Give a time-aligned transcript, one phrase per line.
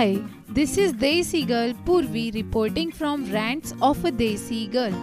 [0.00, 0.18] Hi,
[0.48, 4.94] this is Desi Girl Purvi reporting from Rants of a Desi Girl,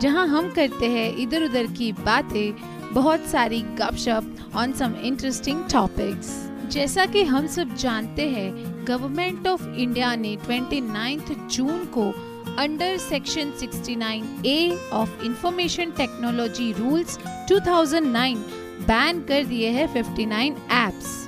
[0.00, 6.30] जहाँ हम करते हैं इधर उधर की बातें बहुत सारी गपशप ऑन सम इंटरेस्टिंग टॉपिक्स
[6.72, 12.10] जैसा कि हम सब जानते हैं गवर्नमेंट ऑफ़ इंडिया ने 29 जून को
[12.58, 17.18] under section 69 A of information technology rules
[17.50, 18.34] 2009
[18.86, 21.24] ban कर दिए हैं 59 एप्स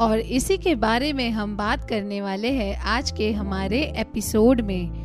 [0.00, 5.04] और इसी के बारे में हम बात करने वाले हैं आज के हमारे एपिसोड में।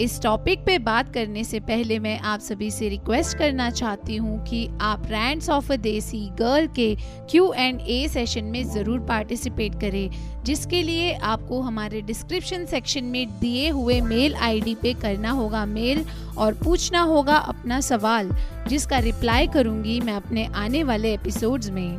[0.00, 4.38] इस टॉपिक पे बात करने से पहले मैं आप सभी से रिक्वेस्ट करना चाहती हूँ
[4.44, 6.94] कि आप रैंड्स ऑफ़ अ देसी गर्ल के
[7.30, 10.10] क्यू एंड ए सेशन में ज़रूर पार्टिसिपेट करें,
[10.44, 16.04] जिसके लिए आपको हमारे डिस्क्रिप्शन सेक्शन में दिए हुए मेल आईडी पे करना होगा मेल
[16.38, 18.30] और पूछना होगा अपना सवाल,
[18.68, 21.98] जिसका रिप्लाई करूँगी मैं अपने आने वाले एपिसोड्स में।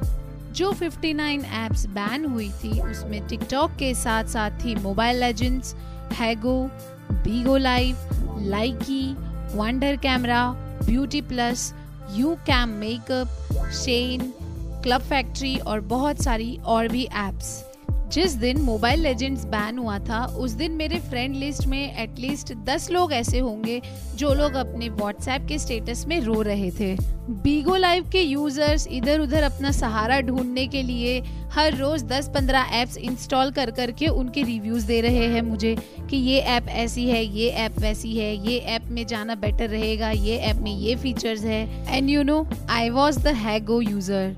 [0.55, 5.75] जो 59 एप्स बैन हुई थी, उसमें टिकटॉक के साथ साथ थी mobile legends
[6.13, 6.55] Hago
[7.11, 9.03] Bigo live Likee
[9.55, 10.45] wonder camera
[10.85, 11.73] beauty plus
[12.47, 14.31] YouCam makeup Shein
[14.83, 17.53] club factory और बहुत सारी और भी एप्स
[18.13, 22.89] जिस दिन मोबाइल लेजेंड्स बैन हुआ था, उस दिन मेरे फ्रेंड लिस्ट में एटलीस्ट दस
[22.91, 23.81] लोग ऐसे होंगे
[24.15, 26.95] जो लोग अपने व्हाट्सएप के स्टेटस में रो रहे थे।
[27.43, 31.19] बीगो लाइव के यूज़र्स इधर उधर अपना सहारा ढूँढने के लिए
[31.53, 35.75] हर रोज 10-15 एप्स इंस्टॉल कर करके उनके रिव्यूज़ दे रहे हैं मुझे
[36.09, 40.11] कि ये ऐप ऐसी है, ये ऐप वैसी है, ये ऐप में जाना बेटर रहेगा,
[40.11, 44.35] ये ऐप में ये फीचर्स है। And you know I was the Hago user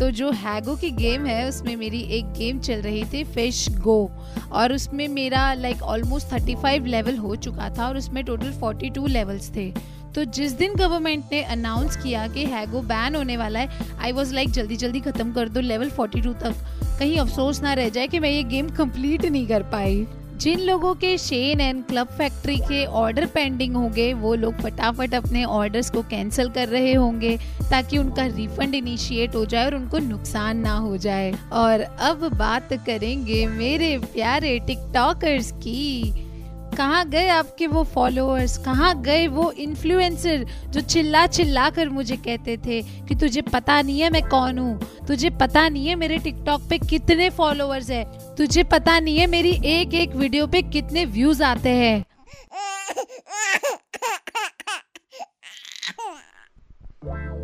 [0.00, 4.10] तो जो हैगो की गेम है, उसमें मेरी एक गेम चल रही थी, फ़िश गो।
[4.52, 8.90] और उसमें मेरा like almost thirty five level हो चुका था और उसमें टोटल फोर्टी
[8.90, 9.70] टू लेवल्स थे।
[10.14, 14.34] तो जिस दिन गवर्नमेंट ने अनाउंस किया कि हैगो बैन होने वाला है आई वॉज़
[14.34, 16.54] लाइक जल्दी जल्दी खत्म कर दो लेवल फोर्टी टू तक।
[16.98, 20.06] कहीं अफसोस ना रह जाए कि मैं ये गेम कंप्लीट नहीं कर पाई।
[20.36, 25.44] जिन लोगों के शेन एंड क्लब फैक्ट्री के ऑर्डर पेंडिंग होंगे, वो लोग फटाफट अपने
[25.44, 27.36] ऑर्डर्स को कैंसिल कर रहे होंगे
[27.70, 32.72] ताकि उनका रिफंड इनिशिएट हो जाए और उनको नुकसान ना हो जाए। और अब बात
[32.72, 36.12] करेंगे मेरे प्यारे टिकटॉकर्स की।
[36.76, 42.56] कहाँ गए आपके वो फॉलोअर्स कहाँ गए वो इन्फ्लुएंसर जो चिल्ला चिल्ला कर मुझे कहते
[42.56, 44.80] थे कि तुझे पता नहीं है मैं कौन हूँ?
[45.08, 48.04] तुझे पता नहीं है मेरे टिकटॉक पे कितने फॉलोअर्स है?
[48.36, 52.04] तुझे पता नहीं है मेरी एक एक वीडियो पे कितने व्यूज़ आते हैं?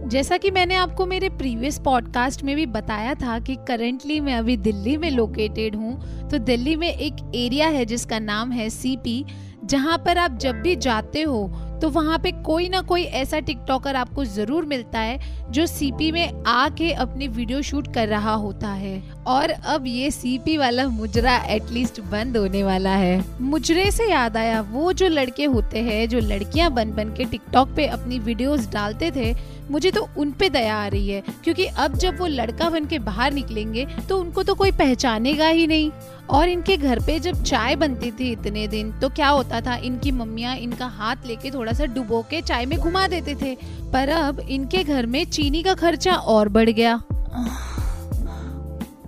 [0.09, 4.57] जैसा कि मैंने आपको मेरे प्रीवियस पॉडकास्ट में भी बताया था कि करेंटली मैं अभी
[4.57, 9.25] दिल्ली में लोकेटेड हूँ तो दिल्ली में एक एरिया है जिसका नाम है सीपी
[9.65, 11.45] जहाँ पर आप जब भी जाते हो
[11.83, 16.43] तो वहाँ पे कोई ना कोई ऐसा टिकटॉकर आपको ज़रूर मिलता है जो सीपी में
[16.47, 22.01] आके अपनी वीडियो शूट कर रहा होता है। और अब ये सीपी वाला मुजरा एटलीस्ट
[22.03, 26.71] बंद होने वाला है। मुजरे से याद आया, वो जो लड़के होते हैं, जो लड़कियाँ
[26.71, 29.35] बन बन के टिकटॉक पे अपनी वीडियोस डालते थे,
[29.71, 32.99] मुझे तो उन पे दया आ रही है। क्योंकि अब जब वो लड़का बन के
[33.01, 35.91] बाहर निकलेंगे तो उनको तो कोई पहचानेगा ही नहीं।
[36.31, 40.11] और इनके घर पे जब चाय बनती थी इतने दिन तो क्या होता था, इनकी
[40.13, 43.55] मम्मियाँ इनका हाथ लेके थोड़ा सा डुबो के चाय में घुमा देते थे।
[43.93, 47.01] पर अब इनके घर में चीनी का खर्चा और बढ़ गया।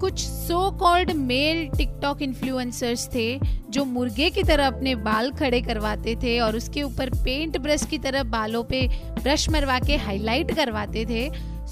[0.01, 3.39] कुछ so called male TikTok influencers थे,
[3.71, 7.99] जो मुर्गे की तरह अपने बाल खड़े करवाते थे और उसके ऊपर पेंट ब्रश की
[7.99, 8.87] तरह बालों पे
[9.23, 11.29] ब्रश मरवा के हाईलाइट करवाते थे।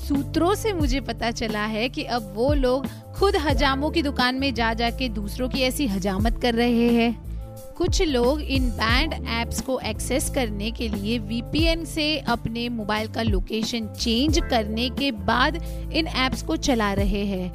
[0.09, 4.53] सूत्रों से मुझे पता चला है कि अब वो लोग खुद हजामों की दुकान में
[4.55, 9.79] जा जाके दूसरों की ऐसी हजामत कर रहे हैं। कुछ लोग इन बैंड एप्स को
[9.81, 16.07] एक्सेस करने के लिए वीपीएन से अपने मोबाइल का लोकेशन चेंज करने के बाद इन
[16.07, 17.51] एप्स को चला रहे हैं।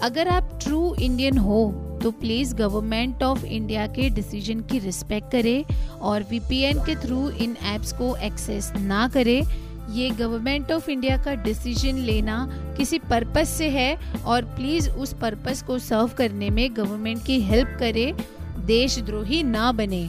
[0.00, 1.64] अगर आप ट्रू इंडियन हो
[2.02, 7.56] तो प्लीज़ गवर्नमेंट ऑफ़ इंडिया के डिसीज़न की रिस्पेक्ट करें और वीपीएन के थ्रू इन
[7.74, 9.42] एप्स को एक्सेस ना करें।
[9.90, 12.46] ये गवर्नमेंट ऑफ़ इंडिया का डिसीज़न लेना
[12.76, 17.76] किसी पर्पस से है और प्लीज़ उस पर्पस को सर्व करने में गवर्नमेंट की हेल्प
[17.80, 18.12] करे,
[18.66, 20.08] देशद्रोही ना बने।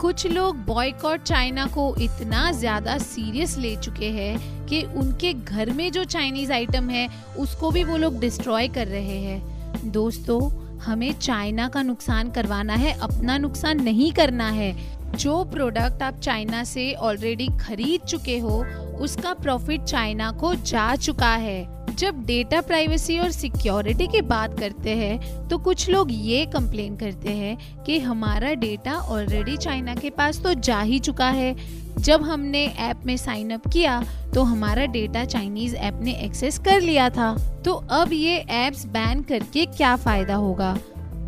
[0.00, 5.92] कुछ लोग बॉयकॉट चाइना को इतना ज़्यादा सीरियस ले चुके हैं कि उनके घर में
[5.92, 10.40] जो चाइनीज़ आइटम है, उसको भी वो लोग डिस्ट्रॉय कर रहे हैं। दोस्तों,
[10.78, 14.74] हमें चाइना का नुकसान करवाना है, अपना नुकसान नहीं करना है।
[15.16, 18.64] जो प्रोडक्ट आप चाइना से ऑलरेडी खरीद चुके हो
[18.96, 21.62] उसका प्रॉफिट चाइना को जा चुका है।
[21.96, 27.32] जब डेटा प्राइवेसी और सिक्योरिटी की बात करते हैं तो कुछ लोग ये कंप्लेन करते
[27.32, 31.54] हैं कि हमारा डेटा ऑलरेडी चाइना के पास तो जा ही चुका है।
[31.98, 34.02] जब हमने ऐप में साइन अप किया
[34.34, 39.22] तो हमारा डेटा चाइनीज़ ऐप ने एक्सेस कर लिया था। तो अब ये एप्स बैन
[39.22, 40.76] करके क्या फ़ायदा होगा?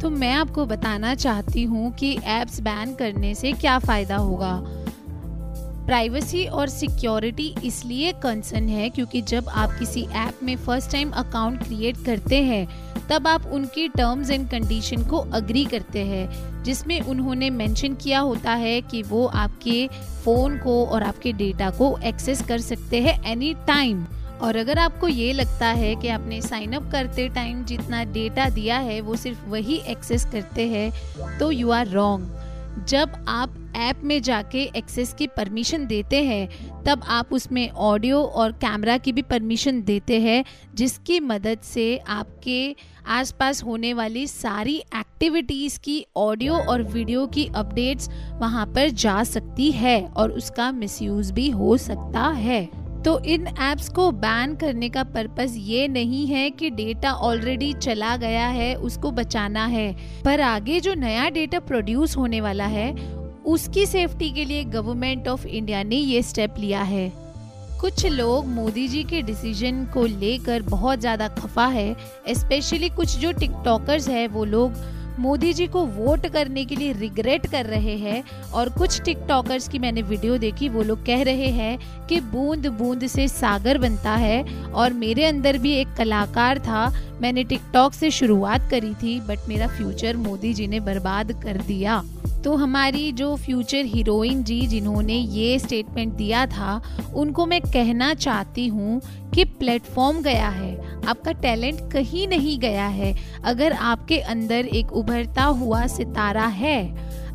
[0.00, 4.56] तो मैं आपको बताना चाहती हूँ कि एप्स बैन करने से क्या फ़ायदा होगा।
[5.86, 11.62] प्राइवेसी और सिक्योरिटी इसलिए कंसर्न है क्योंकि जब आप किसी ऐप में फ़र्स्ट टाइम अकाउंट
[11.64, 12.66] क्रिएट करते हैं,
[13.08, 18.54] तब आप उनकी टर्म्स एंड कंडीशन को अग्री करते हैं, जिसमें उन्होंने मेंशन किया होता
[18.54, 19.86] है कि वो आपके
[20.24, 24.04] फ़ोन को और आपके डेटा को एक्सेस कर सकते हैं एनी टाइम
[24.42, 28.78] और अगर आपको ये लगता है कि आपने साइन अप करते टाइम जितना डेटा दिया
[28.78, 34.20] है, वो सिर्फ़ वही एक्सेस करते हैं तो यू आर रॉन्ग जब आप ऐप में
[34.22, 36.48] जाके एक्सेस की परमिशन देते हैं,
[36.84, 40.44] तब आप उसमें ऑडियो और कैमरा की भी परमिशन देते हैं,
[40.74, 42.76] जिसकी मदद से आपके
[43.08, 48.08] आसपास होने वाली सारी एक्टिविटीज़ की ऑडियो और वीडियो की अपडेट्स
[48.40, 52.68] वहाँ पर जा सकती है और उसका मिसयूज़ भी हो सकता है।
[53.02, 58.16] तो इन ऐप्स को बैन करने का पर्पस ये नहीं है कि डेटा ऑलरेडी चला
[58.16, 59.92] गया है, उसको बचाना है,
[60.24, 62.90] पर आगे जो नया डेटा प्रोड्यूस होने वाला है
[63.46, 67.12] उसकी सेफ्टी के लिए गवर्नमेंट ऑफ़ इंडिया ने ये स्टेप लिया है।
[67.80, 71.94] कुछ लोग मोदी जी के डिसीज़न को लेकर बहुत ज़्यादा खफा है
[72.30, 74.84] स्पेशली कुछ जो टिकटॉकर्स है, वो लोग
[75.18, 78.22] मोदी जी को वोट करने के लिए रिग्रेट कर रहे हैं
[78.54, 83.06] और कुछ टिकटॉकर्स की मैंने वीडियो देखी, वो लोग कह रहे हैं कि बूंद बूंद
[83.06, 86.88] से सागर बनता है और मेरे अंदर भी एक कलाकार था,
[87.22, 92.02] मैंने टिकटॉक से शुरुआत करी थी बट मेरा फ्यूचर मोदी जी ने बर्बाद कर दिया।
[92.46, 96.80] तो हमारी जो फ्यूचर हीरोइन जी जिन्होंने ये स्टेटमेंट दिया था,
[97.14, 99.00] उनको मैं कहना चाहती हूँ
[99.34, 103.14] कि प्लेटफॉर्म गया है। आपका टैलेंट कहीं नहीं गया है।
[103.44, 106.78] अगर आपके अंदर एक उभरता हुआ सितारा है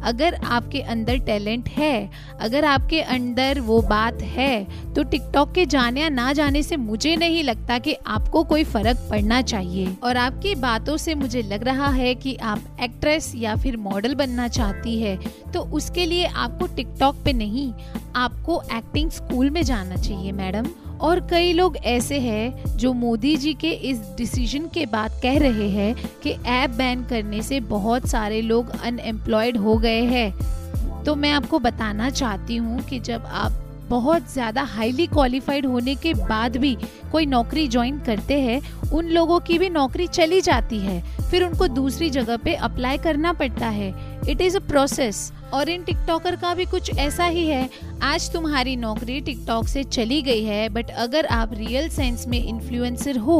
[0.03, 2.09] अगर आपके अंदर टैलेंट है,
[2.39, 7.15] अगर आपके अंदर वो बात है तो टिकटॉक के जाने या ना जाने से मुझे
[7.15, 11.89] नहीं लगता कि आपको कोई फ़र्क पड़ना चाहिए। और आपकी बातों से मुझे लग रहा
[11.89, 15.17] है कि आप एक्ट्रेस या फिर मॉडल बनना चाहती है
[15.53, 17.71] तो उसके लिए आपको टिकटॉक पे नहीं,
[18.15, 20.67] आपको एक्टिंग स्कूल में जाना चाहिए, मैडम।
[21.01, 25.69] और कई लोग ऐसे हैं जो मोदी जी के इस डिसीज़न के बाद कह रहे
[25.69, 31.31] हैं कि ऐप बैन करने से बहुत सारे लोग अनएम्प्लॉयड हो गए हैं। तो मैं
[31.31, 33.51] आपको बताना चाहती हूँ कि जब आप
[33.89, 36.75] बहुत ज़्यादा हाईली क्वालिफाइड होने के बाद भी
[37.11, 38.61] कोई नौकरी ज्वाइन करते हैं,
[38.91, 41.01] उन लोगों की भी नौकरी चली जाती है।
[41.31, 43.93] फिर उनको दूसरी जगह पे अप्लाई करना पड़ता है।
[44.29, 47.69] इट इज़ अ प्रोसेस और इन टिकटॉकर का भी कुछ ऐसा ही है।
[48.03, 53.17] आज तुम्हारी नौकरी टिकटॉक से चली गई है बट अगर आप रियल सेंस में इन्फ्लुएंसर
[53.17, 53.37] हो,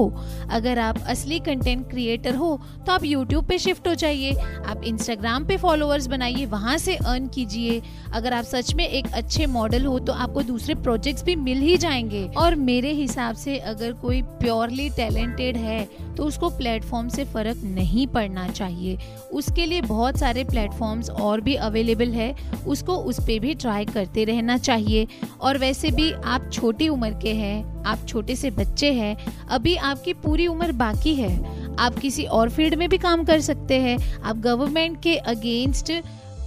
[0.51, 4.33] अगर आप असली कंटेंट क्रिएटर हो तो आप यूट्यूब पे शिफ्ट हो जाइए।
[4.67, 7.81] आप इंस्टाग्राम पे फॉलोअर्स बनाइए, वहाँ से अर्न कीजिए।
[8.13, 11.77] अगर आप सच में एक अच्छे मॉडल हो तो आपको दूसरे प्रोजेक्ट्स भी मिल ही
[11.77, 15.83] जाएँगे। और मेरे हिसाब से अगर कोई प्योरली टैलेंटेड है
[16.17, 18.97] तो उसको प्लेटफॉर्म से फ़र्क नहीं पड़ना चाहिए।
[19.33, 21.55] उसके लिए बहुत सारे प्लेटफॉर्म्स और भी
[22.01, 22.35] अवेलेबल है,
[22.67, 25.07] उसको उस पर भी ट्राई करते रहना चाहिए।
[25.41, 29.17] और वैसे भी आप छोटी उम्र के हैं, आप छोटे से बच्चे हैं,
[29.49, 33.79] अभी आपकी पूरी उम्र बाकी है। आप किसी और फ़ील्ड में भी काम कर सकते
[33.79, 35.91] हैं। आप गवर्नमेंट के अगेंस्ट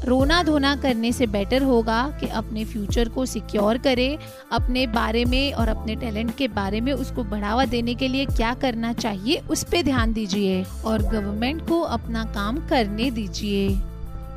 [0.05, 4.19] रोना धोना करने से बेटर होगा कि अपने फ्यूचर को सिक्योर करें,
[4.53, 8.55] अपने बारे में और अपने टैलेंट के बारे में उसको बढ़ावा देने के लिए क्या
[8.55, 13.79] करना चाहिए, उस पर ध्यान दीजिए। और गवर्नमेंट को अपना काम करने दीजिए।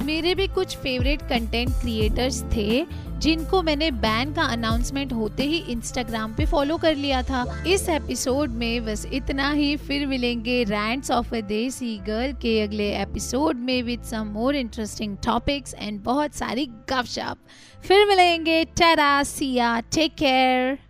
[0.03, 2.85] मेरे भी कुछ फेवरेट कंटेंट क्रिएटर्स थे,
[3.17, 8.49] जिनको मैंने बैन का अनाउंसमेंट होते ही इंस्टाग्राम पे फॉलो कर लिया था। इस एपिसोड
[8.49, 13.81] में बस इतना ही। फिर मिलेंगे रैंड्स ऑफ़ अ देसी गर्ल के अगले एपिसोड में
[13.83, 17.37] with some more interesting topics and बहुत सारी गपशप।
[17.87, 20.86] फिर मिलेंगे। टेरा सिया टेक केयर